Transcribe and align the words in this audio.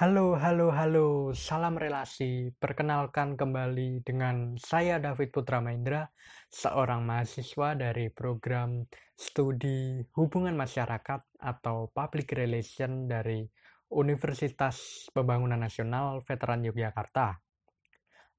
Halo, 0.00 0.32
halo, 0.32 0.72
halo, 0.72 1.36
salam 1.36 1.76
relasi. 1.76 2.48
Perkenalkan 2.56 3.36
kembali 3.36 4.00
dengan 4.00 4.56
saya 4.56 4.96
David 4.96 5.28
Putra 5.28 5.60
Maindra, 5.60 6.08
seorang 6.48 7.04
mahasiswa 7.04 7.76
dari 7.76 8.08
program 8.08 8.88
studi 9.12 10.00
hubungan 10.16 10.56
masyarakat 10.56 11.20
atau 11.36 11.92
public 11.92 12.32
relation 12.32 13.12
dari 13.12 13.44
Universitas 13.92 15.04
Pembangunan 15.12 15.60
Nasional 15.60 16.24
Veteran 16.24 16.64
Yogyakarta. 16.64 17.36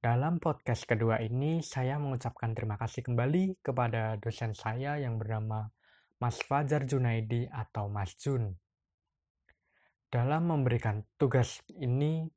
Dalam 0.01 0.41
podcast 0.41 0.89
kedua 0.89 1.21
ini, 1.21 1.61
saya 1.61 2.01
mengucapkan 2.01 2.57
terima 2.57 2.81
kasih 2.81 3.05
kembali 3.05 3.61
kepada 3.61 4.17
dosen 4.17 4.57
saya 4.57 4.97
yang 4.97 5.21
bernama 5.21 5.69
Mas 6.17 6.41
Fajar 6.41 6.89
Junaidi 6.89 7.45
atau 7.53 7.85
Mas 7.85 8.17
Jun 8.17 8.49
dalam 10.11 10.51
memberikan 10.51 11.07
tugas 11.15 11.63
ini, 11.79 12.27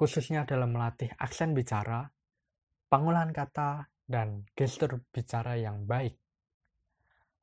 khususnya 0.00 0.48
dalam 0.48 0.72
melatih 0.72 1.12
aksen 1.20 1.52
bicara, 1.52 2.08
pengolahan 2.88 3.36
kata, 3.36 3.92
dan 4.08 4.48
gestur 4.56 5.04
bicara 5.12 5.60
yang 5.60 5.84
baik. 5.84 6.16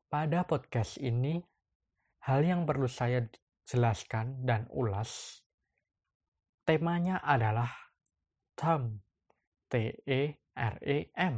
Pada 0.10 0.42
podcast 0.44 0.98
ini, 0.98 1.38
hal 2.26 2.42
yang 2.42 2.66
perlu 2.66 2.90
saya 2.90 3.30
jelaskan 3.62 4.42
dan 4.42 4.66
ulas, 4.74 5.46
temanya 6.66 7.22
adalah 7.22 7.70
term, 8.58 9.06
T-E-R-E-M, 9.70 11.36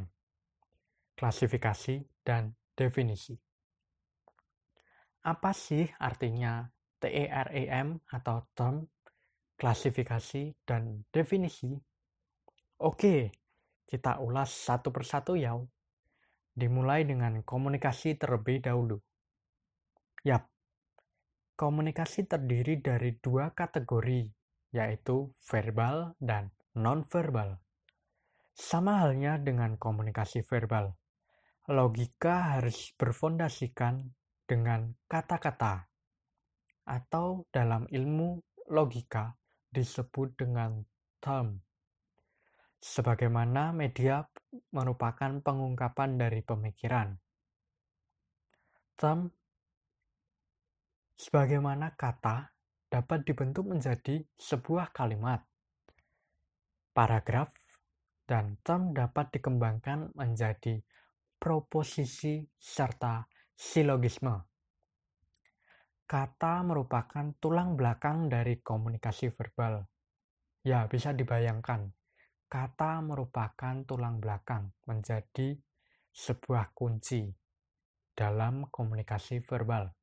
klasifikasi 1.19 1.95
dan 2.23 2.55
definisi. 2.79 3.35
Apa 5.27 5.51
sih 5.51 5.83
artinya 5.99 6.63
TEREM 6.99 8.03
atau 8.11 8.45
term, 8.53 8.85
klasifikasi, 9.55 10.53
dan 10.67 11.03
definisi. 11.09 11.73
Oke, 12.79 13.31
kita 13.87 14.21
ulas 14.21 14.53
satu 14.53 14.93
persatu 14.93 15.35
ya. 15.35 15.57
Dimulai 16.53 17.07
dengan 17.07 17.41
komunikasi 17.41 18.19
terlebih 18.19 18.61
dahulu. 18.63 18.99
Yap, 20.27 20.45
komunikasi 21.55 22.27
terdiri 22.27 22.79
dari 22.83 23.17
dua 23.17 23.51
kategori, 23.55 24.27
yaitu 24.75 25.31
verbal 25.43 26.13
dan 26.19 26.51
non-verbal. 26.77 27.59
Sama 28.55 29.03
halnya 29.03 29.39
dengan 29.39 29.79
komunikasi 29.79 30.43
verbal, 30.43 30.91
logika 31.71 32.59
harus 32.59 32.91
berfondasikan 32.95 34.11
dengan 34.43 34.95
kata-kata 35.07 35.88
atau 36.89 37.45
dalam 37.53 37.85
ilmu 37.85 38.41
logika 38.73 39.37
disebut 39.69 40.33
dengan 40.33 40.81
term. 41.21 41.61
Sebagaimana 42.81 43.69
media 43.69 44.25
merupakan 44.73 45.37
pengungkapan 45.45 46.17
dari 46.17 46.41
pemikiran. 46.41 47.13
Term 48.97 49.29
sebagaimana 51.13 51.93
kata 51.93 52.49
dapat 52.89 53.21
dibentuk 53.27 53.69
menjadi 53.69 54.25
sebuah 54.33 54.89
kalimat, 54.89 55.45
paragraf, 56.89 57.53
dan 58.25 58.57
term 58.65 58.97
dapat 58.97 59.29
dikembangkan 59.37 60.15
menjadi 60.17 60.81
proposisi 61.37 62.41
serta 62.57 63.25
silogisme. 63.53 64.48
Kata 66.09 66.65
merupakan 66.65 67.37
tulang 67.37 67.77
belakang 67.77 68.33
dari 68.33 68.57
komunikasi 68.65 69.29
verbal. 69.29 69.85
Ya, 70.65 70.89
bisa 70.89 71.13
dibayangkan. 71.13 71.93
Kata 72.49 72.97
merupakan 73.05 73.85
tulang 73.85 74.17
belakang 74.17 74.73
menjadi 74.89 75.53
sebuah 76.09 76.73
kunci 76.73 77.29
dalam 78.17 78.65
komunikasi 78.73 79.37
verbal. 79.45 79.93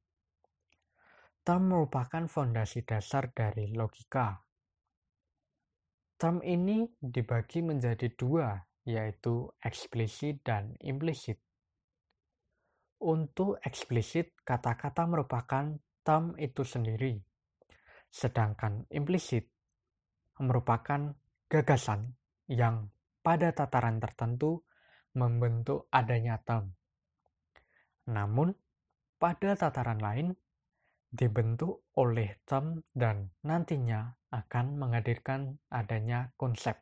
Term 1.42 1.74
merupakan 1.74 2.30
fondasi 2.30 2.86
dasar 2.86 3.34
dari 3.34 3.74
logika. 3.74 4.46
Term 6.14 6.38
ini 6.46 6.86
dibagi 7.02 7.66
menjadi 7.66 8.14
dua, 8.14 8.54
yaitu 8.86 9.50
eksplisit 9.58 10.46
dan 10.46 10.78
implisit. 10.86 11.42
Untuk 13.02 13.58
eksplisit, 13.66 14.38
kata-kata 14.46 15.02
merupakan 15.10 15.74
term 16.06 16.38
itu 16.38 16.62
sendiri, 16.62 17.18
sedangkan 18.06 18.86
implisit 18.94 19.50
merupakan 20.38 21.18
gagasan 21.50 22.14
yang 22.46 22.94
pada 23.26 23.50
tataran 23.50 23.98
tertentu 23.98 24.62
membentuk 25.18 25.90
adanya 25.90 26.38
term. 26.46 26.70
Namun, 28.06 28.54
pada 29.18 29.58
tataran 29.58 29.98
lain 29.98 30.30
dibentuk 31.10 31.90
oleh 31.98 32.38
term 32.46 32.86
dan 32.94 33.34
nantinya 33.42 34.14
akan 34.30 34.78
menghadirkan 34.78 35.58
adanya 35.74 36.30
konsep. 36.38 36.78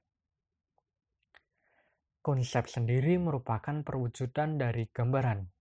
Konsep 2.20 2.68
sendiri 2.68 3.16
merupakan 3.16 3.80
perwujudan 3.80 4.60
dari 4.60 4.84
gambaran 4.92 5.53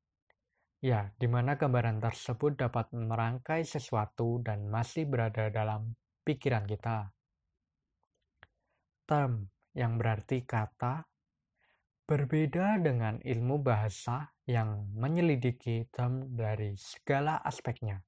Ya, 0.84 1.16
di 1.16 1.32
mana 1.32 1.56
gambaran 1.56 2.04
tersebut 2.04 2.60
dapat 2.60 2.92
merangkai 2.92 3.64
sesuatu 3.64 4.44
dan 4.44 4.68
masih 4.68 5.08
berada 5.08 5.48
dalam 5.48 5.96
pikiran 6.28 6.68
kita. 6.68 7.08
Term 9.08 9.48
yang 9.72 9.96
berarti 9.96 10.44
kata 10.44 11.08
berbeda 12.04 12.84
dengan 12.84 13.16
ilmu 13.24 13.64
bahasa 13.64 14.28
yang 14.44 14.92
menyelidiki 14.92 15.88
term 15.88 16.36
dari 16.36 16.76
segala 16.76 17.40
aspeknya. 17.40 18.04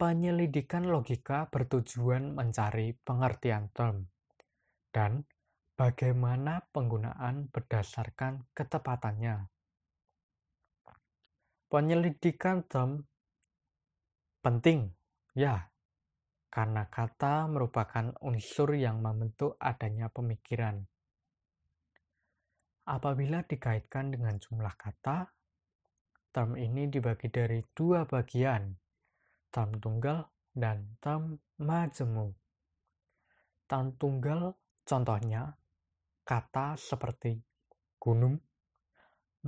Penyelidikan 0.00 0.88
logika 0.88 1.44
bertujuan 1.52 2.32
mencari 2.32 2.96
pengertian 3.04 3.68
term 3.76 4.08
dan 4.88 5.28
bagaimana 5.76 6.64
penggunaan 6.72 7.52
berdasarkan 7.52 8.48
ketepatannya. 8.56 9.55
Penyelidikan 11.66 12.62
term 12.70 13.02
penting, 14.38 14.94
ya, 15.34 15.66
karena 16.46 16.86
kata 16.86 17.50
merupakan 17.50 18.14
unsur 18.22 18.78
yang 18.78 19.02
membentuk 19.02 19.58
adanya 19.58 20.06
pemikiran. 20.06 20.86
Apabila 22.86 23.42
dikaitkan 23.42 24.14
dengan 24.14 24.38
jumlah 24.38 24.78
kata, 24.78 25.26
term 26.30 26.54
ini 26.54 26.86
dibagi 26.86 27.26
dari 27.34 27.58
dua 27.74 28.06
bagian, 28.06 28.70
term 29.50 29.74
tunggal 29.82 30.30
dan 30.54 30.94
term 31.02 31.34
majemuk. 31.58 32.38
Term 33.66 33.98
tunggal 33.98 34.54
contohnya 34.86 35.50
kata 36.22 36.78
seperti 36.78 37.42
gunung, 37.98 38.38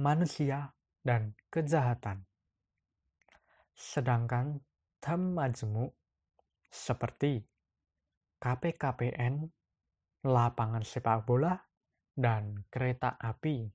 manusia, 0.03 0.67
dan 1.09 1.33
kejahatan. 1.49 2.29
Sedangkan 3.73 4.61
term 5.01 5.33
majemuk 5.33 5.97
seperti 6.69 7.49
KPKPN, 8.37 9.49
lapangan 10.29 10.85
sepak 10.85 11.25
bola, 11.25 11.57
dan 12.13 12.69
kereta 12.69 13.17
api. 13.17 13.73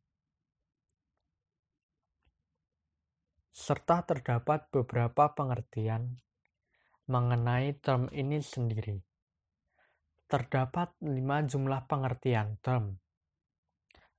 Serta 3.50 4.06
terdapat 4.06 4.70
beberapa 4.70 5.34
pengertian 5.34 6.22
mengenai 7.10 7.74
term 7.82 8.14
ini 8.14 8.46
sendiri. 8.46 9.02
Terdapat 10.30 11.02
lima 11.02 11.42
jumlah 11.42 11.90
pengertian 11.90 12.62
term. 12.62 13.02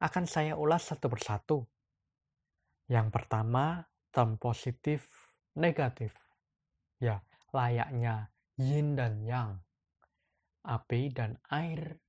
Akan 0.02 0.26
saya 0.26 0.58
ulas 0.58 0.90
satu 0.90 1.06
persatu. 1.06 1.73
Yang 2.88 3.08
pertama, 3.12 3.88
term 4.12 4.36
positif 4.36 5.08
negatif. 5.54 6.12
Ya, 6.98 7.22
layaknya 7.54 8.34
yin 8.58 8.98
dan 8.98 9.22
yang. 9.24 9.62
Api 10.64 11.12
dan 11.12 11.38
air. 11.52 12.00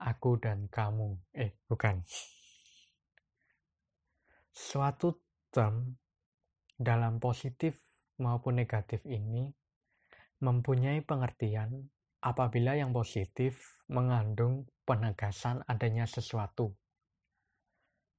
Aku 0.00 0.40
dan 0.40 0.70
kamu. 0.72 1.20
Eh, 1.36 1.60
bukan. 1.68 2.00
Suatu 4.50 5.20
term 5.52 6.00
dalam 6.80 7.20
positif 7.20 7.76
maupun 8.20 8.56
negatif 8.56 9.04
ini 9.04 9.52
mempunyai 10.40 11.04
pengertian 11.04 11.92
apabila 12.24 12.72
yang 12.76 12.96
positif 12.96 13.84
mengandung 13.92 14.64
penegasan 14.88 15.60
adanya 15.68 16.08
sesuatu. 16.08 16.72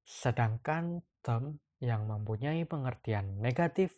Sedangkan 0.05 1.01
term 1.25 1.57
yang 1.81 2.05
mempunyai 2.05 2.63
pengertian 2.69 3.41
negatif 3.41 3.89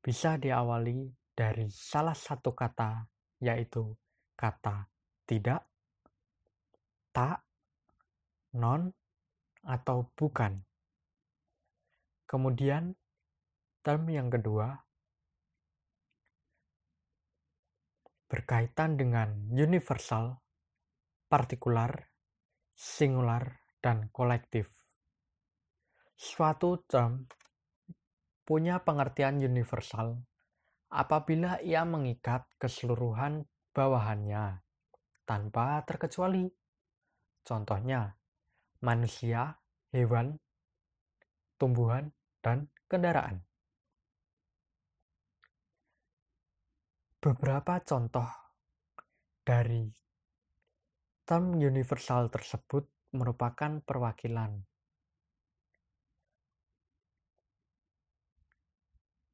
bisa 0.00 0.40
diawali 0.40 1.12
dari 1.36 1.68
salah 1.68 2.16
satu 2.16 2.56
kata 2.56 3.04
yaitu 3.44 3.92
kata 4.36 4.88
tidak, 5.28 5.62
tak, 7.12 7.44
non, 8.56 8.88
atau 9.62 10.08
bukan. 10.16 10.58
Kemudian, 12.24 12.96
term 13.84 14.08
yang 14.08 14.32
kedua 14.32 14.74
berkaitan 18.30 18.94
dengan 18.94 19.50
universal, 19.50 20.38
partikular, 21.26 21.90
singular, 22.72 23.60
dan 23.82 24.08
kolektif. 24.14 24.79
Suatu 26.20 26.84
term 26.84 27.24
punya 28.44 28.84
pengertian 28.84 29.40
universal 29.40 30.20
apabila 30.92 31.56
ia 31.64 31.80
mengikat 31.88 32.44
keseluruhan 32.60 33.48
bawahannya 33.72 34.60
tanpa 35.24 35.80
terkecuali. 35.88 36.44
Contohnya, 37.40 38.12
manusia, 38.84 39.56
hewan, 39.96 40.36
tumbuhan, 41.56 42.12
dan 42.44 42.68
kendaraan. 42.84 43.40
Beberapa 47.16 47.80
contoh 47.80 48.28
dari 49.40 49.88
term 51.24 51.56
universal 51.56 52.28
tersebut 52.28 52.84
merupakan 53.16 53.80
perwakilan 53.80 54.68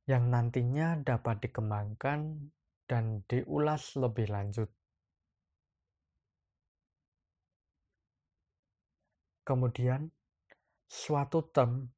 yang 0.07 0.31
nantinya 0.31 1.03
dapat 1.03 1.43
dikembangkan 1.43 2.51
dan 2.87 3.27
diulas 3.27 3.99
lebih 3.99 4.31
lanjut. 4.31 4.71
Kemudian, 9.43 10.11
suatu 10.87 11.51
term 11.51 11.91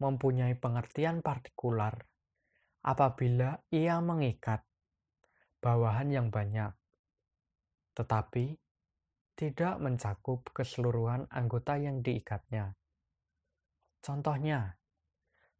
mempunyai 0.00 0.56
pengertian 0.56 1.20
partikular 1.20 1.92
apabila 2.80 3.60
ia 3.68 4.00
mengikat 4.00 4.64
bawahan 5.60 6.08
yang 6.08 6.28
banyak, 6.32 6.72
tetapi 7.92 8.56
tidak 9.36 9.76
mencakup 9.76 10.48
keseluruhan 10.52 11.28
anggota 11.28 11.76
yang 11.76 12.00
diikatnya. 12.00 12.76
Contohnya, 14.00 14.80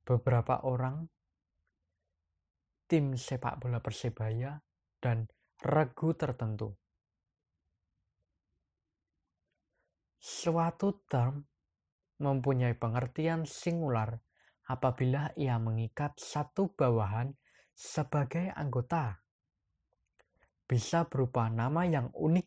beberapa 0.04 0.64
orang 0.64 1.04
tim 2.90 3.14
sepak 3.14 3.62
bola 3.62 3.78
Persebaya 3.78 4.58
dan 4.98 5.30
regu 5.62 6.10
tertentu. 6.18 6.74
Suatu 10.18 11.06
term 11.06 11.46
mempunyai 12.18 12.74
pengertian 12.74 13.46
singular 13.46 14.18
apabila 14.66 15.30
ia 15.38 15.62
mengikat 15.62 16.18
satu 16.18 16.74
bawahan 16.74 17.30
sebagai 17.70 18.50
anggota 18.50 19.22
bisa 20.70 21.02
berupa 21.10 21.50
nama 21.50 21.82
yang 21.82 22.14
unik, 22.14 22.46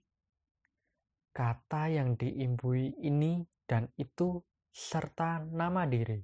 kata 1.35 1.91
yang 1.91 2.15
diimbui 2.15 2.95
ini 3.03 3.43
dan 3.67 3.91
itu, 3.99 4.39
serta 4.71 5.43
nama 5.43 5.83
diri. 5.83 6.23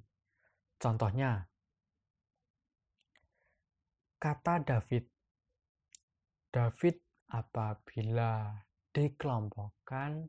Contohnya, 0.80 1.44
kata 4.20 4.60
David. 4.60 5.08
David 6.52 6.96
apabila 7.32 8.52
dikelompokkan 8.92 10.28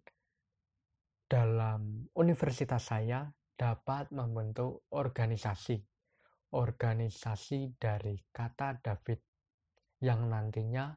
dalam 1.28 2.08
universitas 2.16 2.88
saya 2.88 3.28
dapat 3.52 4.16
membentuk 4.16 4.88
organisasi. 4.96 5.76
Organisasi 6.52 7.76
dari 7.80 8.16
kata 8.32 8.80
David 8.80 9.20
yang 10.04 10.28
nantinya 10.32 10.92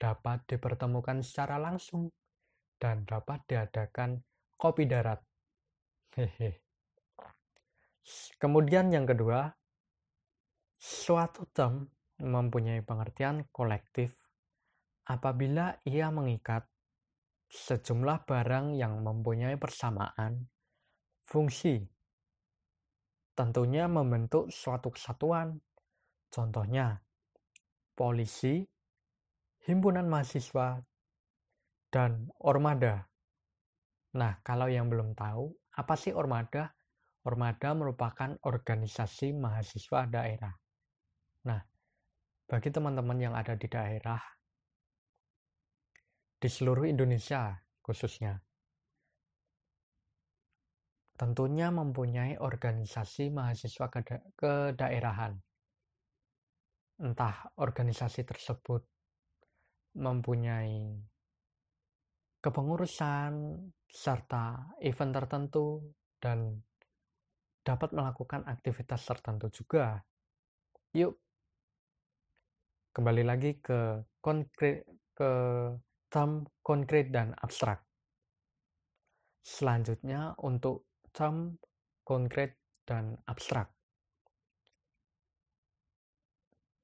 dapat 0.00 0.44
dipertemukan 0.48 1.20
secara 1.20 1.60
langsung 1.60 2.08
dan 2.80 3.04
dapat 3.04 3.44
diadakan 3.48 4.20
kopi 4.56 4.88
darat. 4.88 5.20
Hehe. 6.16 6.64
Kemudian 8.40 8.92
yang 8.92 9.04
kedua, 9.04 9.48
suatu 10.80 11.44
term 11.52 11.99
mempunyai 12.20 12.84
pengertian 12.84 13.48
kolektif 13.50 14.14
apabila 15.08 15.80
ia 15.88 16.12
mengikat 16.14 16.68
sejumlah 17.50 18.28
barang 18.28 18.78
yang 18.78 19.02
mempunyai 19.02 19.58
persamaan 19.58 20.46
fungsi. 21.26 21.82
Tentunya 23.34 23.90
membentuk 23.90 24.52
suatu 24.52 24.94
kesatuan. 24.94 25.58
Contohnya, 26.30 27.02
polisi 27.96 28.62
himpunan 29.66 30.06
mahasiswa, 30.06 30.78
dan 31.90 32.30
ormada. 32.38 33.10
Nah, 34.14 34.38
kalau 34.46 34.70
yang 34.70 34.86
belum 34.86 35.18
tahu, 35.18 35.50
apa 35.74 35.94
sih 35.98 36.14
ormada? 36.14 36.70
Ormada 37.26 37.76
merupakan 37.76 38.32
organisasi 38.46 39.34
mahasiswa 39.36 40.06
daerah. 40.08 40.54
Nah, 41.44 41.60
bagi 42.50 42.74
teman-teman 42.74 43.30
yang 43.30 43.34
ada 43.38 43.54
di 43.54 43.70
daerah, 43.70 44.18
di 46.34 46.48
seluruh 46.50 46.82
Indonesia 46.90 47.54
khususnya, 47.78 48.34
tentunya 51.14 51.70
mempunyai 51.70 52.42
organisasi 52.42 53.30
mahasiswa 53.30 53.86
kedaerahan. 54.34 55.38
Entah 57.00 57.54
organisasi 57.54 58.26
tersebut 58.26 58.82
mempunyai 59.94 60.98
kepengurusan 62.42 63.62
serta 63.86 64.74
event 64.82 65.12
tertentu 65.14 65.86
dan 66.18 66.58
dapat 67.62 67.94
melakukan 67.94 68.42
aktivitas 68.42 69.06
tertentu 69.06 69.48
juga. 69.54 70.02
Yuk, 70.98 71.29
kembali 72.90 73.22
lagi 73.22 73.58
ke 73.62 74.02
konkret 74.18 74.82
ke 75.14 75.30
term 76.10 76.42
konkret 76.64 77.14
dan 77.14 77.32
abstrak. 77.38 77.86
Selanjutnya 79.40 80.34
untuk 80.42 80.90
term 81.14 81.58
konkret 82.02 82.58
dan 82.82 83.14
abstrak. 83.30 83.70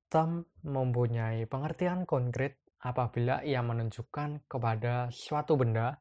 Term 0.07 0.47
mempunyai 0.63 1.51
pengertian 1.51 2.07
konkret 2.07 2.63
apabila 2.87 3.43
ia 3.43 3.59
menunjukkan 3.67 4.47
kepada 4.47 5.11
suatu 5.11 5.59
benda, 5.59 5.99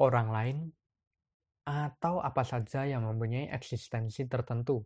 orang 0.00 0.28
lain, 0.32 0.58
atau 1.68 2.24
apa 2.24 2.40
saja 2.48 2.88
yang 2.88 3.04
mempunyai 3.04 3.52
eksistensi 3.52 4.24
tertentu. 4.24 4.80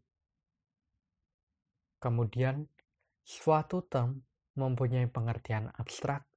Kemudian, 2.02 2.66
suatu 3.22 3.86
term 3.86 4.18
mempunyai 4.58 5.08
pengertian 5.08 5.70
abstrak 5.78 6.28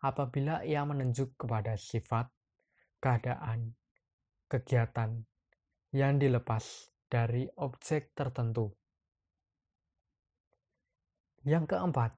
apabila 0.00 0.62
ia 0.62 0.86
menunjuk 0.86 1.34
kepada 1.34 1.74
sifat, 1.74 2.30
keadaan, 3.02 3.74
kegiatan 4.46 5.26
yang 5.92 6.16
dilepas 6.16 6.94
dari 7.10 7.50
objek 7.58 8.14
tertentu. 8.14 8.70
Yang 11.42 11.74
keempat, 11.76 12.12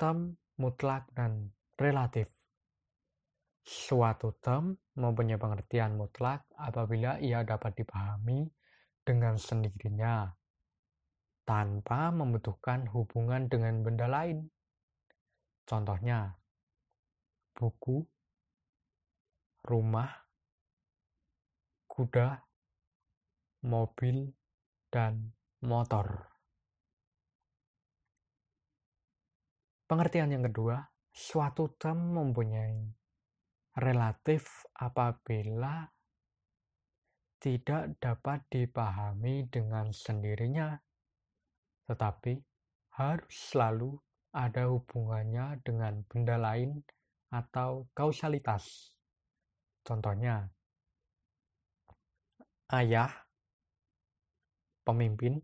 term 0.00 0.38
mutlak 0.58 1.10
dan 1.12 1.52
relatif. 1.76 2.28
Suatu 3.60 4.34
term 4.40 4.72
mempunyai 4.96 5.36
pengertian 5.36 5.94
mutlak 5.94 6.48
apabila 6.56 7.20
ia 7.20 7.44
dapat 7.44 7.76
dipahami 7.76 8.48
dengan 9.04 9.36
sendirinya 9.36 10.39
tanpa 11.50 12.14
membutuhkan 12.14 12.86
hubungan 12.94 13.50
dengan 13.50 13.82
benda 13.82 14.06
lain. 14.06 14.46
Contohnya, 15.66 16.38
buku, 17.58 18.06
rumah, 19.66 20.14
kuda, 21.90 22.46
mobil, 23.66 24.30
dan 24.94 25.34
motor. 25.66 26.30
Pengertian 29.90 30.30
yang 30.30 30.46
kedua, 30.46 30.86
suatu 31.10 31.74
term 31.74 32.14
mempunyai 32.14 32.94
relatif 33.74 34.70
apabila 34.78 35.82
tidak 37.42 37.98
dapat 37.98 38.46
dipahami 38.46 39.50
dengan 39.50 39.90
sendirinya, 39.90 40.78
tetapi 41.90 42.38
harus 42.94 43.34
selalu 43.50 43.98
ada 44.30 44.70
hubungannya 44.70 45.58
dengan 45.66 46.06
benda 46.06 46.38
lain 46.38 46.78
atau 47.34 47.90
kausalitas. 47.90 48.94
Contohnya, 49.82 50.46
ayah, 52.70 53.10
pemimpin, 54.86 55.42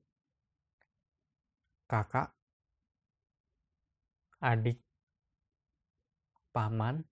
kakak, 1.90 2.30
adik, 4.38 4.78
paman, 6.54 7.02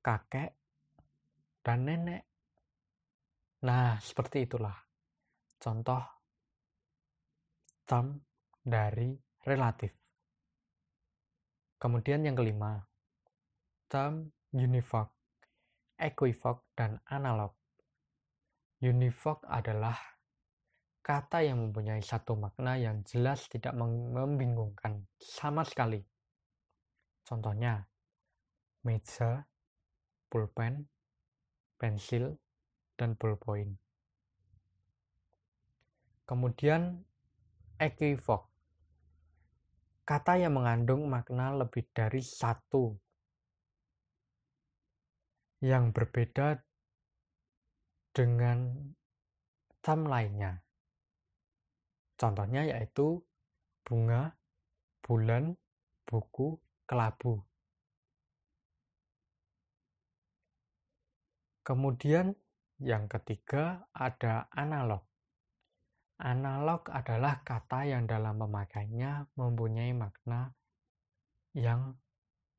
kakek, 0.00 0.56
dan 1.60 1.84
nenek. 1.84 2.24
Nah, 3.68 4.00
seperti 4.00 4.48
itulah 4.48 4.74
contoh 5.60 6.21
term 7.84 8.22
dari 8.62 9.14
relatif. 9.46 9.90
Kemudian 11.78 12.22
yang 12.22 12.38
kelima, 12.38 12.78
term 13.90 14.30
univoc, 14.54 15.10
equivoc, 15.98 16.62
dan 16.78 17.02
analog. 17.10 17.50
Univoc 18.82 19.42
adalah 19.50 19.98
kata 21.02 21.42
yang 21.42 21.58
mempunyai 21.58 21.98
satu 21.98 22.38
makna 22.38 22.78
yang 22.78 23.02
jelas 23.02 23.50
tidak 23.50 23.74
membingungkan 23.74 25.02
sama 25.18 25.66
sekali. 25.66 25.98
Contohnya, 27.26 27.82
meja, 28.86 29.42
pulpen, 30.30 30.86
pensil, 31.78 32.38
dan 32.94 33.18
ballpoint. 33.18 33.74
Kemudian 36.22 37.02
equivoc. 37.82 38.46
Kata 40.06 40.38
yang 40.38 40.54
mengandung 40.58 41.10
makna 41.10 41.54
lebih 41.54 41.86
dari 41.90 42.22
satu 42.22 42.94
yang 45.62 45.94
berbeda 45.94 46.58
dengan 48.14 48.90
term 49.82 50.06
lainnya. 50.06 50.62
Contohnya 52.18 52.66
yaitu 52.66 53.22
bunga, 53.82 54.34
bulan, 55.02 55.58
buku, 56.06 56.58
kelabu. 56.86 57.42
Kemudian 61.62 62.34
yang 62.82 63.06
ketiga 63.06 63.86
ada 63.94 64.50
analog. 64.50 65.11
Analog 66.22 66.86
adalah 66.94 67.42
kata 67.42 67.82
yang 67.82 68.06
dalam 68.06 68.38
memakainya 68.38 69.26
mempunyai 69.34 69.90
makna 69.90 70.54
yang 71.50 71.98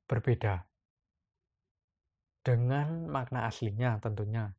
berbeda 0.04 0.68
dengan 2.44 3.08
makna 3.08 3.48
aslinya 3.48 4.04
tentunya, 4.04 4.52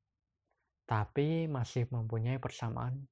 tapi 0.89 1.45
masih 1.45 1.85
mempunyai 1.93 2.41
persamaan 2.41 3.05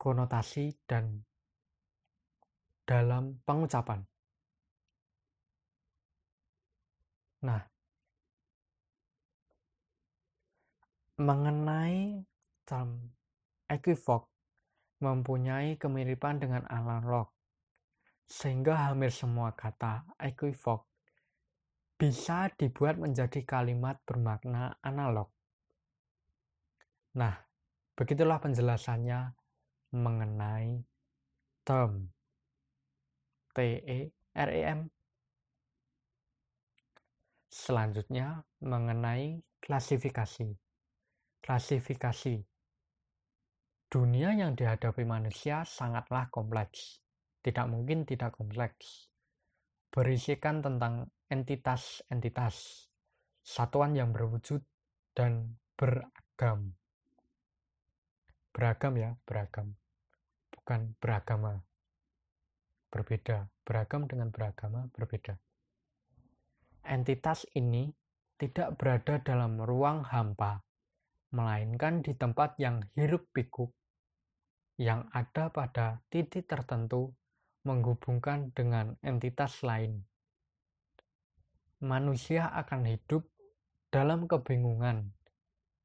konotasi 0.00 0.72
dan 0.88 1.20
dalam 2.88 3.36
pengucapan. 3.44 4.00
Nah, 7.44 7.60
mengenai 11.20 12.29
equivoc 13.70 14.30
mempunyai 15.00 15.74
kemiripan 15.80 16.38
dengan 16.38 16.66
analog, 16.70 17.30
sehingga 18.26 18.88
hampir 18.88 19.10
semua 19.10 19.54
kata 19.56 20.06
equivoc 20.20 20.86
bisa 22.00 22.48
dibuat 22.56 22.96
menjadi 22.96 23.44
kalimat 23.44 24.00
bermakna 24.06 24.78
analog. 24.80 25.28
Nah, 27.16 27.34
begitulah 27.98 28.40
penjelasannya 28.40 29.34
mengenai 29.92 30.80
term 31.66 32.08
T-E-R-E-M 33.50 34.88
Selanjutnya 37.50 38.46
mengenai 38.62 39.42
klasifikasi. 39.58 40.54
Klasifikasi. 41.42 42.49
Dunia 43.90 44.30
yang 44.30 44.54
dihadapi 44.54 45.02
manusia 45.02 45.66
sangatlah 45.66 46.30
kompleks. 46.30 47.02
Tidak 47.42 47.66
mungkin 47.66 48.06
tidak 48.06 48.38
kompleks. 48.38 49.10
Berisikan 49.90 50.62
tentang 50.62 51.10
entitas-entitas, 51.26 52.86
satuan 53.42 53.98
yang 53.98 54.14
berwujud 54.14 54.62
dan 55.10 55.58
beragam. 55.74 56.78
Beragam 58.54 58.94
ya, 58.94 59.10
beragam. 59.26 59.74
Bukan 60.54 60.94
beragama. 61.02 61.58
Berbeda. 62.94 63.50
Beragam 63.66 64.06
dengan 64.06 64.30
beragama 64.30 64.86
berbeda 64.94 65.34
entitas 66.86 67.44
ini 67.52 67.92
tidak 68.40 68.80
berada 68.80 69.20
dalam 69.20 69.60
ruang 69.60 70.02
hampa, 70.02 70.64
melainkan 71.36 72.00
di 72.00 72.16
tempat 72.16 72.56
yang 72.56 72.80
hiruk-pikuk 72.96 73.70
yang 74.80 75.12
ada 75.12 75.52
pada 75.52 76.00
titik 76.08 76.48
tertentu 76.48 77.12
menghubungkan 77.68 78.48
dengan 78.56 78.96
entitas 79.04 79.60
lain. 79.60 80.00
Manusia 81.84 82.48
akan 82.48 82.88
hidup 82.88 83.28
dalam 83.92 84.24
kebingungan 84.24 85.12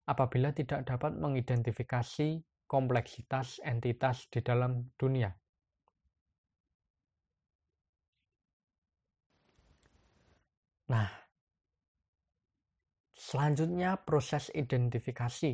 apabila 0.08 0.56
tidak 0.56 0.88
dapat 0.88 1.12
mengidentifikasi 1.20 2.40
kompleksitas 2.72 3.60
entitas 3.68 4.32
di 4.32 4.40
dalam 4.40 4.96
dunia. 4.96 5.36
Nah, 10.88 11.10
selanjutnya 13.12 14.00
proses 14.08 14.54
identifikasi. 14.56 15.52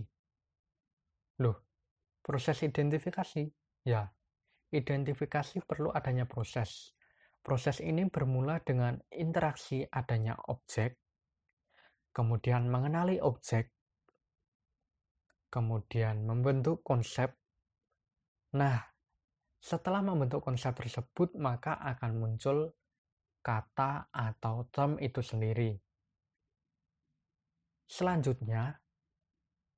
Loh, 1.42 1.71
proses 2.22 2.62
identifikasi? 2.64 3.50
Ya, 3.86 4.10
identifikasi 4.72 5.62
perlu 5.68 5.92
adanya 5.92 6.26
proses. 6.26 6.96
Proses 7.42 7.82
ini 7.82 8.06
bermula 8.06 8.62
dengan 8.62 9.02
interaksi 9.10 9.82
adanya 9.90 10.38
objek, 10.46 11.02
kemudian 12.14 12.70
mengenali 12.70 13.18
objek, 13.18 13.74
kemudian 15.50 16.22
membentuk 16.24 16.86
konsep. 16.86 17.34
Nah, 18.56 18.78
setelah 19.62 20.02
membentuk 20.02 20.42
konsep 20.42 20.74
tersebut, 20.74 21.38
maka 21.38 21.78
akan 21.82 22.12
muncul 22.18 22.58
kata 23.42 24.10
atau 24.14 24.70
term 24.70 25.02
itu 25.02 25.22
sendiri. 25.22 25.78
Selanjutnya, 27.90 28.81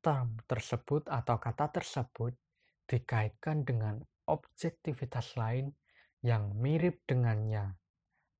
term 0.04 0.36
tersebut 0.44 1.08
atau 1.08 1.40
kata 1.40 1.72
tersebut 1.72 2.36
dikaitkan 2.84 3.64
dengan 3.64 4.04
objektivitas 4.28 5.40
lain 5.40 5.72
yang 6.20 6.52
mirip 6.60 7.08
dengannya 7.08 7.80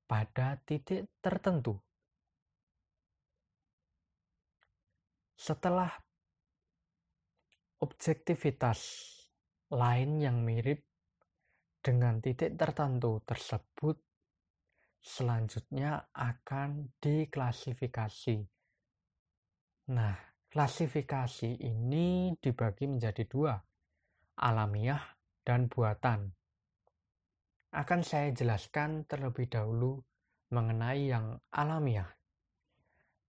pada 0.04 0.60
titik 0.68 1.08
tertentu. 1.24 1.80
Setelah 5.40 5.92
objektivitas 7.80 8.80
lain 9.72 10.20
yang 10.20 10.44
mirip 10.44 10.84
dengan 11.84 12.24
titik 12.24 12.56
tertentu 12.56 13.20
tersebut 13.28 14.00
selanjutnya 15.04 16.08
akan 16.16 16.96
diklasifikasi. 17.04 18.40
Nah, 19.92 20.33
klasifikasi 20.54 21.66
ini 21.66 22.38
dibagi 22.38 22.86
menjadi 22.86 23.26
dua, 23.26 23.58
alamiah 24.38 25.02
dan 25.42 25.66
buatan. 25.66 26.30
Akan 27.74 28.06
saya 28.06 28.30
jelaskan 28.30 29.02
terlebih 29.10 29.50
dahulu 29.50 29.98
mengenai 30.54 31.10
yang 31.10 31.42
alamiah. 31.50 32.06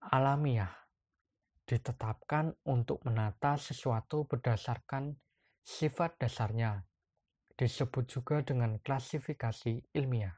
Alamiah 0.05 0.69
ditetapkan 1.65 2.53
untuk 2.69 3.01
menata 3.09 3.57
sesuatu 3.57 4.29
berdasarkan 4.29 5.17
sifat 5.65 6.21
dasarnya, 6.21 6.85
disebut 7.57 8.05
juga 8.05 8.45
dengan 8.45 8.77
klasifikasi 8.85 9.97
ilmiah. 9.97 10.37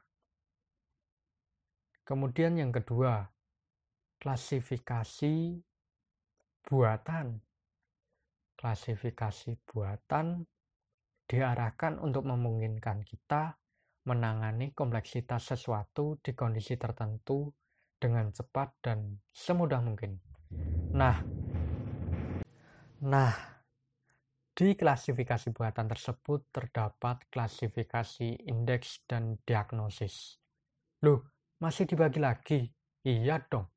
Kemudian 2.07 2.55
yang 2.55 2.71
kedua, 2.71 3.27
klasifikasi 4.23 5.66
buatan. 6.67 7.39
Klasifikasi 8.59 9.55
buatan 9.63 10.43
diarahkan 11.23 12.03
untuk 12.03 12.27
memungkinkan 12.27 13.07
kita 13.07 13.55
menangani 14.07 14.75
kompleksitas 14.75 15.55
sesuatu 15.55 16.19
di 16.19 16.35
kondisi 16.35 16.75
tertentu 16.75 17.47
dengan 17.95 18.31
cepat 18.35 18.83
dan 18.83 19.19
semudah 19.31 19.79
mungkin. 19.79 20.19
Nah, 20.95 21.23
nah, 23.03 23.33
di 24.57 24.73
klasifikasi 24.73 25.53
buatan 25.53 25.87
tersebut 25.87 26.51
terdapat 26.51 27.29
klasifikasi 27.31 28.47
indeks 28.47 29.05
dan 29.05 29.37
diagnosis. 29.43 30.39
Loh, 31.05 31.29
masih 31.61 31.85
dibagi 31.85 32.17
lagi? 32.17 32.59
Iya 33.05 33.37
dong. 33.45 33.76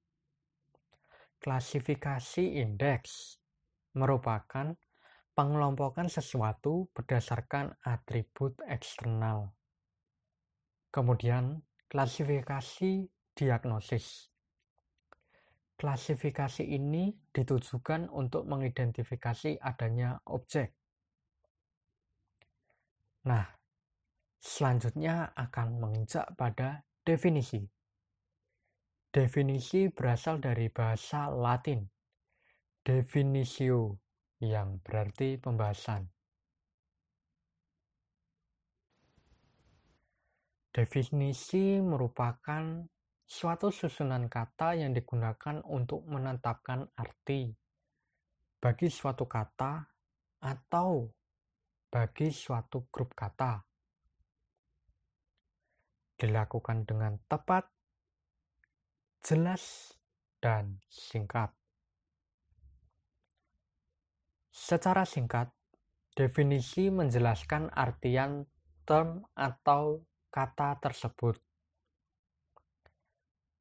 Klasifikasi 1.40 2.60
indeks 2.60 3.40
merupakan 3.96 4.76
pengelompokan 5.32 6.12
sesuatu 6.12 6.92
berdasarkan 6.92 7.80
atribut 7.80 8.60
eksternal 8.68 9.56
Kemudian, 10.90 11.62
klasifikasi 11.86 13.06
diagnosis. 13.38 14.26
Klasifikasi 15.78 16.66
ini 16.66 17.14
ditujukan 17.30 18.10
untuk 18.10 18.42
mengidentifikasi 18.50 19.62
adanya 19.62 20.18
objek. 20.26 20.74
Nah, 23.30 23.46
selanjutnya 24.42 25.30
akan 25.38 25.78
menginjak 25.78 26.26
pada 26.34 26.82
definisi. 27.06 27.62
Definisi 29.10 29.90
berasal 29.90 30.38
dari 30.38 30.70
bahasa 30.70 31.26
Latin, 31.26 31.82
definitio, 32.86 33.98
yang 34.38 34.78
berarti 34.78 35.34
pembahasan. 35.34 36.06
Definisi 40.70 41.82
merupakan 41.82 42.86
suatu 43.26 43.74
susunan 43.74 44.30
kata 44.30 44.78
yang 44.78 44.94
digunakan 44.94 45.58
untuk 45.66 46.06
menetapkan 46.06 46.86
arti 46.94 47.50
bagi 48.62 48.86
suatu 48.86 49.26
kata 49.26 49.90
atau 50.46 51.10
bagi 51.90 52.30
suatu 52.30 52.86
grup 52.86 53.18
kata. 53.18 53.58
Dilakukan 56.14 56.86
dengan 56.86 57.18
tepat, 57.26 57.79
jelas, 59.20 59.94
dan 60.40 60.80
singkat. 60.88 61.52
Secara 64.50 65.04
singkat, 65.04 65.52
definisi 66.16 66.88
menjelaskan 66.88 67.72
artian 67.72 68.44
term 68.84 69.24
atau 69.36 70.04
kata 70.32 70.80
tersebut. 70.80 71.36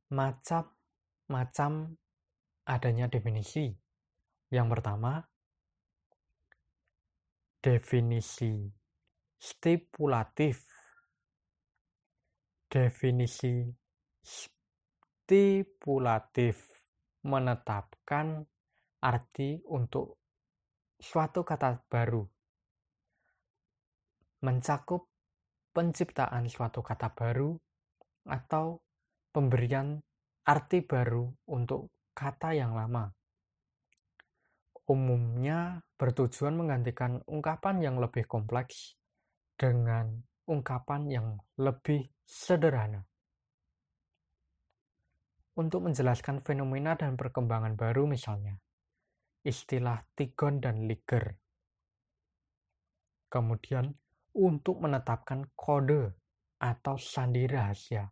Macam-macam 0.09 1.71
adanya 2.65 3.05
definisi. 3.05 3.69
Yang 4.49 4.67
pertama, 4.73 5.21
definisi 7.61 8.65
stipulatif. 9.37 10.65
Definisi 12.69 13.65
menetapkan 17.21 18.41
arti 18.97 19.61
untuk 19.69 20.17
suatu 20.97 21.45
kata 21.45 21.85
baru, 21.85 22.25
mencakup 24.41 25.05
penciptaan 25.69 26.49
suatu 26.49 26.81
kata 26.81 27.13
baru 27.13 27.53
atau 28.25 28.81
pemberian 29.29 30.01
arti 30.49 30.81
baru 30.81 31.29
untuk 31.53 31.93
kata 32.17 32.57
yang 32.57 32.73
lama. 32.73 33.05
Umumnya 34.89 35.77
bertujuan 35.93 36.57
menggantikan 36.57 37.21
ungkapan 37.29 37.85
yang 37.85 38.01
lebih 38.01 38.25
kompleks 38.25 38.97
dengan 39.53 40.09
ungkapan 40.49 41.05
yang 41.05 41.27
lebih 41.61 42.09
sederhana. 42.25 43.08
Untuk 45.59 45.83
menjelaskan 45.83 46.39
fenomena 46.39 46.95
dan 46.95 47.19
perkembangan 47.19 47.75
baru 47.75 48.07
misalnya, 48.07 48.55
istilah 49.43 50.07
tigon 50.15 50.63
dan 50.63 50.87
liger. 50.87 51.35
Kemudian 53.27 53.91
untuk 54.39 54.79
menetapkan 54.79 55.51
kode 55.59 56.15
atau 56.63 56.95
sandi 56.95 57.43
rahasia. 57.43 58.07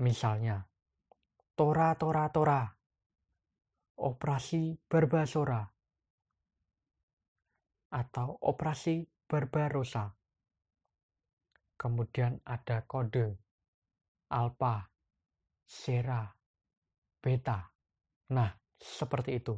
Misalnya, 0.00 0.64
Tora 1.52 1.92
Tora 2.00 2.32
Tora, 2.32 2.64
Operasi 4.00 4.80
Barbasora, 4.80 5.60
atau 7.92 8.28
Operasi 8.40 9.04
Barbarossa. 9.28 10.08
Kemudian 11.76 12.40
ada 12.48 12.88
kode 12.88 13.36
alpha, 14.32 14.88
sera, 15.68 16.39
beta. 17.20 17.68
Nah, 18.32 18.50
seperti 18.80 19.36
itu. 19.36 19.54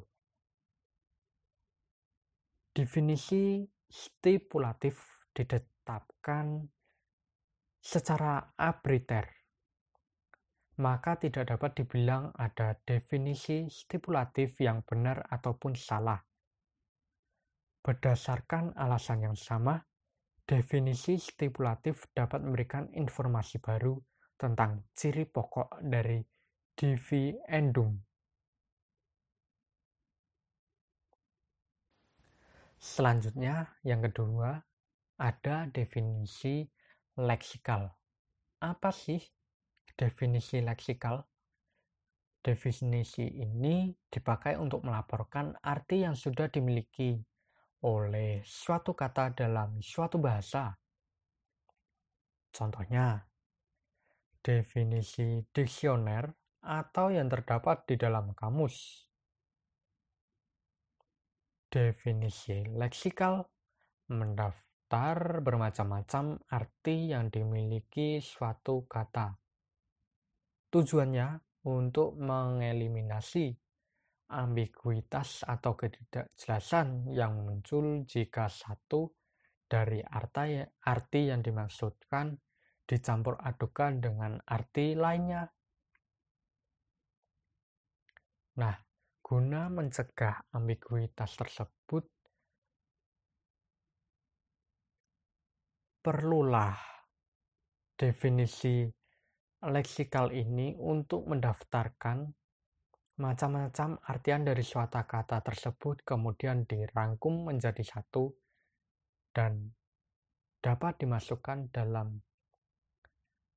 Definisi 2.74 3.62
stipulatif 3.86 5.28
ditetapkan 5.30 6.66
secara 7.82 8.56
arbitrter, 8.56 9.28
maka 10.80 11.20
tidak 11.20 11.52
dapat 11.52 11.84
dibilang 11.84 12.32
ada 12.32 12.78
definisi 12.82 13.68
stipulatif 13.68 14.56
yang 14.64 14.80
benar 14.82 15.20
ataupun 15.28 15.76
salah. 15.76 16.18
Berdasarkan 17.82 18.78
alasan 18.78 19.26
yang 19.26 19.36
sama, 19.36 19.76
definisi 20.46 21.18
stipulatif 21.18 22.08
dapat 22.14 22.40
memberikan 22.40 22.88
informasi 22.94 23.58
baru 23.60 23.98
tentang 24.38 24.86
ciri 24.94 25.28
pokok 25.28 25.82
dari 25.84 26.22
dividendum. 26.76 28.00
Selanjutnya, 32.82 33.78
yang 33.86 34.02
kedua, 34.02 34.58
ada 35.22 35.70
definisi 35.70 36.66
leksikal. 37.14 37.86
Apa 38.58 38.90
sih 38.90 39.22
definisi 39.94 40.58
leksikal? 40.58 41.22
Definisi 42.42 43.22
ini 43.38 43.94
dipakai 44.10 44.58
untuk 44.58 44.82
melaporkan 44.82 45.54
arti 45.62 46.02
yang 46.02 46.18
sudah 46.18 46.50
dimiliki 46.50 47.22
oleh 47.86 48.42
suatu 48.42 48.98
kata 48.98 49.30
dalam 49.30 49.78
suatu 49.78 50.18
bahasa. 50.18 50.74
Contohnya, 52.50 53.22
definisi 54.42 55.46
diksioner 55.54 56.41
atau 56.62 57.10
yang 57.10 57.26
terdapat 57.26 57.84
di 57.90 57.98
dalam 57.98 58.32
kamus. 58.32 59.06
Definisi 61.68 62.62
leksikal 62.70 63.42
mendaftar 64.12 64.72
daftar 64.92 65.40
bermacam-macam 65.40 66.36
arti 66.52 67.16
yang 67.16 67.32
dimiliki 67.32 68.20
suatu 68.20 68.84
kata. 68.84 69.32
Tujuannya 70.68 71.40
untuk 71.64 72.12
mengeliminasi 72.20 73.56
ambiguitas 74.36 75.48
atau 75.48 75.72
ketidakjelasan 75.80 77.08
yang 77.08 77.40
muncul 77.40 78.04
jika 78.04 78.52
satu 78.52 79.16
dari 79.64 80.04
arti, 80.04 80.60
arti 80.60 81.32
yang 81.32 81.40
dimaksudkan 81.40 82.36
dicampur 82.84 83.40
adukan 83.40 83.96
dengan 83.96 84.36
arti 84.44 84.92
lainnya. 84.92 85.48
Nah, 88.52 88.76
guna 89.24 89.72
mencegah 89.72 90.52
ambiguitas 90.52 91.40
tersebut, 91.40 92.04
perlulah 96.02 96.76
definisi 97.96 98.84
leksikal 99.62 100.34
ini 100.34 100.74
untuk 100.74 101.30
mendaftarkan 101.30 102.26
macam-macam 103.22 104.02
artian 104.10 104.42
dari 104.42 104.66
suatu 104.66 104.98
kata 104.98 105.38
tersebut 105.46 106.02
kemudian 106.02 106.66
dirangkum 106.66 107.46
menjadi 107.46 107.86
satu 107.86 108.34
dan 109.30 109.70
dapat 110.58 110.98
dimasukkan 111.06 111.70
dalam 111.70 112.18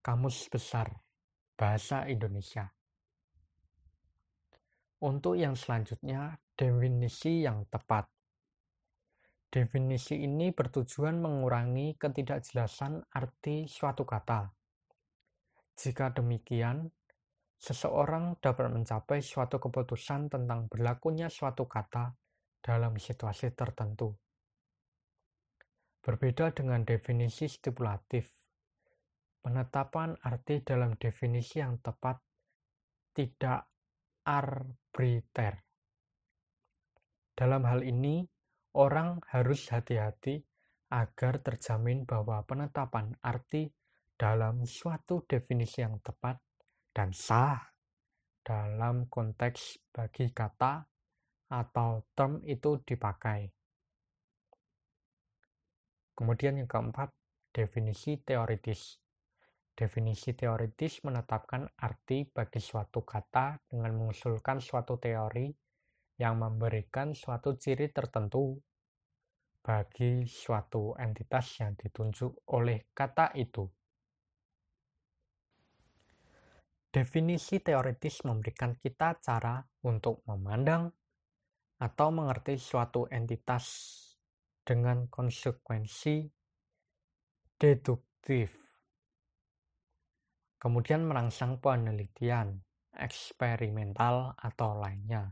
kamus 0.05 0.45
besar 0.53 0.93
bahasa 1.57 2.05
Indonesia. 2.05 2.74
Untuk 5.05 5.37
yang 5.37 5.53
selanjutnya, 5.53 6.33
definisi 6.57 7.45
yang 7.45 7.69
tepat. 7.69 8.09
Definisi 9.53 10.17
ini 10.17 10.49
bertujuan 10.49 11.21
mengurangi 11.21 11.93
ketidakjelasan 11.93 13.13
arti 13.13 13.69
suatu 13.69 14.01
kata. 14.01 14.49
Jika 15.77 16.09
demikian, 16.09 16.89
seseorang 17.53 18.41
dapat 18.41 18.73
mencapai 18.73 19.21
suatu 19.21 19.61
keputusan 19.61 20.33
tentang 20.33 20.65
berlakunya 20.65 21.29
suatu 21.29 21.69
kata 21.69 22.09
dalam 22.65 22.97
situasi 22.97 23.53
tertentu. 23.53 24.09
Berbeda 26.01 26.49
dengan 26.49 26.81
definisi 26.81 27.45
stipulatif, 27.45 28.25
penetapan 29.45 30.17
arti 30.25 30.65
dalam 30.65 30.97
definisi 30.97 31.61
yang 31.61 31.77
tepat 31.77 32.17
tidak 33.13 33.74
arbiter. 34.25 35.61
Dalam 37.37 37.63
hal 37.69 37.85
ini, 37.85 38.25
orang 38.73 39.21
harus 39.29 39.69
hati-hati 39.69 40.41
agar 40.89 41.39
terjamin 41.45 42.09
bahwa 42.09 42.41
penetapan 42.43 43.13
arti 43.21 43.69
dalam 44.17 44.65
suatu 44.65 45.23
definisi 45.27 45.85
yang 45.85 45.99
tepat 46.01 46.39
dan 46.95 47.11
sah 47.11 47.59
dalam 48.45 49.11
konteks 49.11 49.91
bagi 49.91 50.31
kata 50.31 50.85
atau 51.51 52.07
term 52.15 52.41
itu 52.47 52.81
dipakai. 52.81 53.51
Kemudian 56.15 56.63
yang 56.63 56.69
keempat, 56.69 57.11
definisi 57.51 58.15
teoritis. 58.23 59.04
Definisi 59.75 60.31
teoritis 60.31 61.03
menetapkan 61.03 61.67
arti 61.83 62.23
bagi 62.23 62.63
suatu 62.63 63.03
kata 63.03 63.59
dengan 63.67 63.91
mengusulkan 63.99 64.63
suatu 64.63 64.95
teori 64.95 65.51
yang 66.15 66.39
memberikan 66.39 67.11
suatu 67.11 67.59
ciri 67.59 67.91
tertentu 67.91 68.55
bagi 69.59 70.23
suatu 70.23 70.95
entitas 70.95 71.59
yang 71.59 71.75
ditunjuk 71.75 72.47
oleh 72.55 72.87
kata 72.95 73.35
itu. 73.35 73.67
Definisi 76.87 77.59
teoritis 77.59 78.23
memberikan 78.23 78.79
kita 78.79 79.19
cara 79.19 79.59
untuk 79.83 80.23
memandang 80.31 80.87
atau 81.83 82.07
mengerti 82.15 82.55
suatu 82.55 83.11
entitas 83.11 83.67
dengan 84.63 85.11
konsekuensi 85.11 86.23
deduktif. 87.59 88.64
Kemudian 90.65 91.05
merangsang 91.05 91.61
penelitian, 91.61 92.57
eksperimental, 92.97 94.33
atau 94.33 94.81
lainnya. 94.81 95.29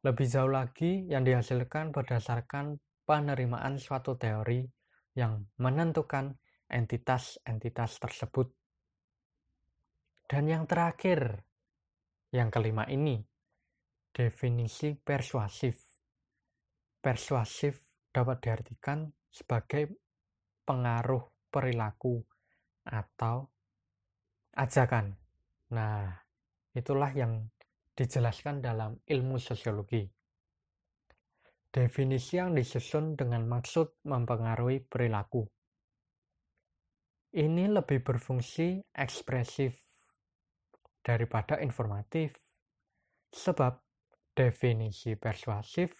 Lebih 0.00 0.24
jauh 0.24 0.48
lagi, 0.48 1.04
yang 1.12 1.28
dihasilkan 1.28 1.92
berdasarkan 1.92 2.80
penerimaan 3.04 3.76
suatu 3.76 4.16
teori 4.16 4.64
yang 5.12 5.44
menentukan 5.60 6.40
entitas-entitas 6.72 8.00
tersebut. 8.00 8.48
Dan 10.24 10.48
yang 10.48 10.64
terakhir, 10.64 11.44
yang 12.32 12.48
kelima 12.48 12.88
ini, 12.88 13.20
definisi 14.08 14.96
persuasif. 14.96 15.84
Persuasif 16.96 17.84
dapat 18.08 18.40
diartikan 18.40 19.04
sebagai 19.28 19.92
pengaruh 20.64 21.52
perilaku 21.52 22.24
atau 22.88 23.57
ajakan. 24.58 25.14
Nah, 25.70 26.10
itulah 26.74 27.14
yang 27.14 27.46
dijelaskan 27.94 28.58
dalam 28.58 28.98
ilmu 29.06 29.38
sosiologi. 29.38 30.02
Definisi 31.68 32.42
yang 32.42 32.58
disusun 32.58 33.14
dengan 33.14 33.46
maksud 33.46 34.02
mempengaruhi 34.02 34.82
perilaku. 34.82 35.46
Ini 37.28 37.68
lebih 37.68 38.00
berfungsi 38.02 38.88
ekspresif 38.96 39.76
daripada 41.04 41.60
informatif, 41.60 42.34
sebab 43.28 43.78
definisi 44.32 45.12
persuasif 45.14 45.92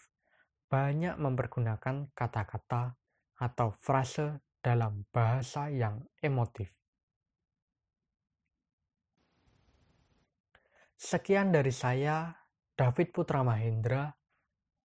banyak 0.72 1.20
mempergunakan 1.20 2.12
kata-kata 2.16 2.96
atau 3.44 3.68
frase 3.76 4.40
dalam 4.64 5.04
bahasa 5.12 5.68
yang 5.68 6.00
emotif. 6.24 6.77
Sekian 10.98 11.54
dari 11.54 11.70
saya, 11.70 12.26
David 12.74 13.14
Putra 13.14 13.46
Mahendra, 13.46 14.10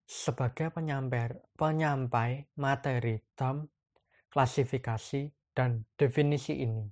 sebagai 0.06 0.70
penyampai, 0.70 1.58
penyampai 1.58 2.54
materi 2.62 3.18
term, 3.34 3.66
klasifikasi, 4.30 5.34
dan 5.58 5.90
definisi 5.98 6.62
ini. 6.62 6.86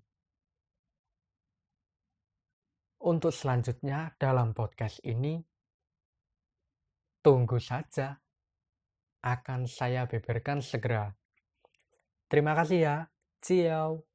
Untuk 3.06 3.30
selanjutnya 3.30 4.18
dalam 4.18 4.58
podcast 4.58 4.98
ini, 5.06 5.38
tunggu 7.22 7.62
saja. 7.62 8.18
Akan 9.22 9.70
saya 9.70 10.10
beberkan 10.10 10.66
segera. 10.66 11.14
Terima 12.26 12.58
kasih 12.58 12.80
ya. 12.82 12.98
Ciao. 13.38 14.11